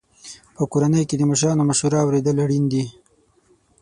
[0.55, 2.83] په کورنۍ کې د مشرانو مشوره اورېدل اړین دي.